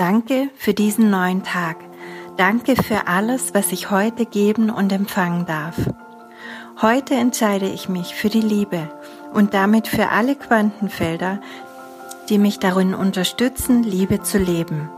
Danke 0.00 0.48
für 0.56 0.72
diesen 0.72 1.10
neuen 1.10 1.42
Tag. 1.42 1.76
Danke 2.38 2.74
für 2.74 3.06
alles, 3.06 3.52
was 3.52 3.70
ich 3.70 3.90
heute 3.90 4.24
geben 4.24 4.70
und 4.70 4.90
empfangen 4.92 5.44
darf. 5.44 5.76
Heute 6.80 7.16
entscheide 7.16 7.68
ich 7.68 7.90
mich 7.90 8.14
für 8.14 8.30
die 8.30 8.40
Liebe 8.40 8.88
und 9.34 9.52
damit 9.52 9.88
für 9.88 10.08
alle 10.08 10.36
Quantenfelder, 10.36 11.42
die 12.30 12.38
mich 12.38 12.58
darin 12.58 12.94
unterstützen, 12.94 13.82
Liebe 13.82 14.22
zu 14.22 14.38
leben. 14.38 14.88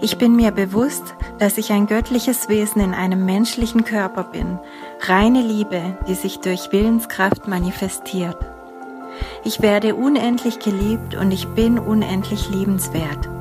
Ich 0.00 0.18
bin 0.18 0.34
mir 0.34 0.50
bewusst, 0.50 1.14
dass 1.38 1.56
ich 1.56 1.70
ein 1.70 1.86
göttliches 1.86 2.48
Wesen 2.48 2.82
in 2.82 2.94
einem 2.94 3.24
menschlichen 3.24 3.84
Körper 3.84 4.24
bin, 4.24 4.58
reine 5.02 5.42
Liebe, 5.42 5.96
die 6.08 6.16
sich 6.16 6.40
durch 6.40 6.72
Willenskraft 6.72 7.46
manifestiert. 7.46 8.38
Ich 9.44 9.62
werde 9.62 9.94
unendlich 9.94 10.58
geliebt 10.58 11.14
und 11.14 11.30
ich 11.30 11.46
bin 11.46 11.78
unendlich 11.78 12.50
liebenswert. 12.50 13.31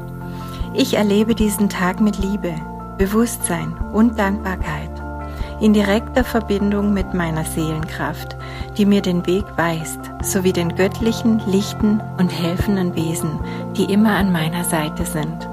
Ich 0.73 0.93
erlebe 0.93 1.35
diesen 1.35 1.67
Tag 1.67 1.99
mit 1.99 2.17
Liebe, 2.17 2.55
Bewusstsein 2.98 3.73
und 3.91 4.17
Dankbarkeit 4.17 4.89
in 5.59 5.73
direkter 5.73 6.23
Verbindung 6.23 6.91
mit 6.94 7.13
meiner 7.13 7.44
Seelenkraft, 7.44 8.35
die 8.77 8.85
mir 8.85 9.02
den 9.02 9.27
Weg 9.27 9.45
weist, 9.57 9.99
sowie 10.23 10.53
den 10.53 10.75
göttlichen, 10.75 11.39
lichten 11.45 12.02
und 12.17 12.30
helfenden 12.30 12.95
Wesen, 12.95 13.39
die 13.77 13.91
immer 13.94 14.16
an 14.16 14.31
meiner 14.31 14.63
Seite 14.63 15.05
sind. 15.05 15.47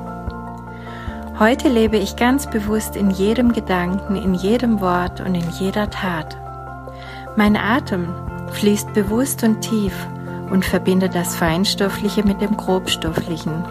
Heute 1.39 1.69
lebe 1.69 1.99
ich 1.99 2.17
ganz 2.17 2.49
bewusst 2.49 2.97
in 2.97 3.11
jedem 3.11 3.53
Gedanken, 3.53 4.17
in 4.17 4.35
jedem 4.35 4.81
Wort 4.81 5.21
und 5.21 5.35
in 5.35 5.51
jeder 5.51 5.91
Tat. 5.91 6.39
Mein 7.37 7.57
Atem 7.57 8.09
fließt 8.53 8.95
bewusst 8.95 9.45
und 9.45 9.61
tief 9.61 9.95
und 10.51 10.65
verbindet 10.65 11.15
das 11.15 11.37
Feinstoffliche 11.37 12.25
mit 12.25 12.41
dem 12.41 12.57
Grobstofflichen 12.57 13.65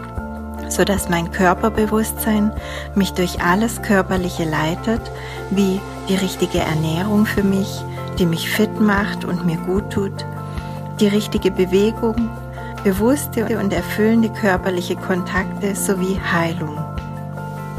so 0.68 0.84
dass 0.84 1.08
mein 1.08 1.30
Körperbewusstsein 1.30 2.52
mich 2.94 3.12
durch 3.12 3.42
alles 3.42 3.82
Körperliche 3.82 4.44
leitet, 4.44 5.00
wie 5.50 5.80
die 6.08 6.16
richtige 6.16 6.58
Ernährung 6.58 7.26
für 7.26 7.42
mich, 7.42 7.82
die 8.18 8.26
mich 8.26 8.50
fit 8.50 8.80
macht 8.80 9.24
und 9.24 9.46
mir 9.46 9.58
gut 9.58 9.90
tut, 9.90 10.24
die 11.00 11.08
richtige 11.08 11.50
Bewegung, 11.50 12.30
bewusste 12.84 13.58
und 13.58 13.72
erfüllende 13.72 14.30
körperliche 14.30 14.96
Kontakte 14.96 15.74
sowie 15.74 16.18
Heilung. 16.32 16.78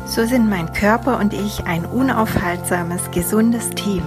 So 0.05 0.25
sind 0.25 0.49
mein 0.49 0.71
Körper 0.73 1.19
und 1.19 1.33
ich 1.33 1.65
ein 1.65 1.85
unaufhaltsames, 1.85 3.11
gesundes 3.11 3.69
Team. 3.71 4.03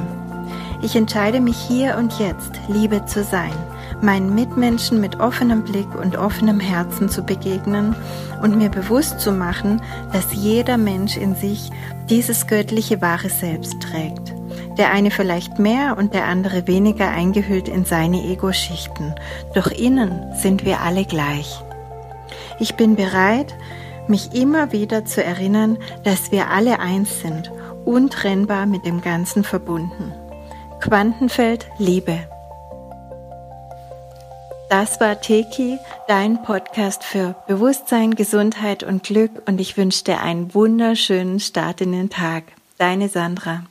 Ich 0.83 0.97
entscheide 0.97 1.41
mich 1.41 1.57
hier 1.57 1.97
und 1.97 2.19
jetzt, 2.19 2.53
Liebe 2.69 3.05
zu 3.07 3.23
sein 3.23 3.53
meinen 4.03 4.35
Mitmenschen 4.35 5.01
mit 5.01 5.21
offenem 5.21 5.63
Blick 5.63 5.95
und 5.95 6.17
offenem 6.17 6.61
Herzen 6.61 7.09
zu 7.09 7.23
begegnen 7.23 7.95
und 8.43 8.57
mir 8.57 8.69
bewusst 8.69 9.21
zu 9.21 9.33
machen, 9.33 9.81
dass 10.13 10.35
jeder 10.35 10.77
Mensch 10.77 11.17
in 11.17 11.35
sich 11.35 11.71
dieses 12.11 12.47
göttliche 12.47 13.01
wahre 13.01 13.31
Selbst 13.31 13.81
trägt. 13.81 14.35
Der 14.77 14.91
eine 14.91 15.11
vielleicht 15.11 15.59
mehr 15.59 15.97
und 15.99 16.15
der 16.15 16.25
andere 16.25 16.67
weniger 16.67 17.11
eingehüllt 17.11 17.69
in 17.69 17.85
seine 17.85 18.25
Ego-Schichten, 18.25 19.15
doch 19.55 19.71
innen 19.71 20.35
sind 20.35 20.65
wir 20.65 20.81
alle 20.81 21.05
gleich. 21.05 21.63
Ich 22.59 22.75
bin 22.75 22.97
bereit, 22.97 23.55
mich 24.09 24.35
immer 24.35 24.73
wieder 24.73 25.05
zu 25.05 25.23
erinnern, 25.23 25.79
dass 26.05 26.33
wir 26.33 26.51
alle 26.51 26.81
eins 26.81 27.21
sind, 27.21 27.53
untrennbar 27.85 28.67
mit 28.67 28.85
dem 28.85 29.01
Ganzen 29.01 29.45
verbunden. 29.45 30.13
Quantenfeld 30.83 31.69
Liebe. 31.79 32.19
Das 34.69 35.01
war 35.01 35.21
Teki, 35.21 35.79
dein 36.09 36.43
Podcast 36.43 37.05
für 37.05 37.37
Bewusstsein, 37.47 38.17
Gesundheit 38.17 38.83
und 38.83 39.05
Glück 39.05 39.31
und 39.47 39.61
ich 39.61 39.77
wünsche 39.77 40.03
dir 40.03 40.21
einen 40.23 40.53
wunderschönen 40.55 41.39
Start 41.39 41.83
in 41.83 41.93
den 41.93 42.11
Tag. 42.11 42.43
Deine 42.79 43.09
Sandra. 43.09 43.63